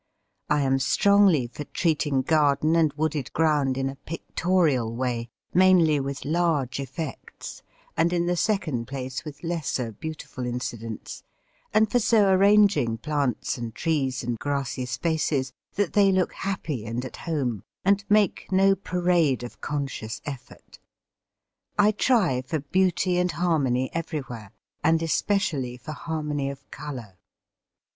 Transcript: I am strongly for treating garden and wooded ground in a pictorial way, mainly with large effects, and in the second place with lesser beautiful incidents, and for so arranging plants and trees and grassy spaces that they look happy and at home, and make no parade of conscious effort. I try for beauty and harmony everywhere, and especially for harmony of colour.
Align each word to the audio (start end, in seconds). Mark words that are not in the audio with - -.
I 0.49 0.61
am 0.63 0.79
strongly 0.79 1.45
for 1.45 1.63
treating 1.63 2.23
garden 2.23 2.75
and 2.75 2.91
wooded 2.93 3.31
ground 3.33 3.77
in 3.77 3.87
a 3.87 3.97
pictorial 3.97 4.95
way, 4.95 5.29
mainly 5.53 5.99
with 5.99 6.25
large 6.25 6.79
effects, 6.79 7.61
and 7.95 8.11
in 8.11 8.25
the 8.25 8.35
second 8.35 8.87
place 8.87 9.23
with 9.23 9.43
lesser 9.43 9.91
beautiful 9.91 10.43
incidents, 10.47 11.21
and 11.71 11.91
for 11.91 11.99
so 11.99 12.29
arranging 12.31 12.97
plants 12.97 13.59
and 13.59 13.75
trees 13.75 14.23
and 14.23 14.39
grassy 14.39 14.87
spaces 14.87 15.53
that 15.75 15.93
they 15.93 16.11
look 16.11 16.33
happy 16.33 16.83
and 16.83 17.05
at 17.05 17.17
home, 17.17 17.61
and 17.85 18.03
make 18.09 18.51
no 18.51 18.73
parade 18.73 19.43
of 19.43 19.61
conscious 19.61 20.19
effort. 20.25 20.79
I 21.77 21.91
try 21.91 22.41
for 22.41 22.61
beauty 22.61 23.19
and 23.19 23.31
harmony 23.31 23.91
everywhere, 23.93 24.51
and 24.83 24.99
especially 25.03 25.77
for 25.77 25.91
harmony 25.91 26.49
of 26.49 26.67
colour. 26.71 27.19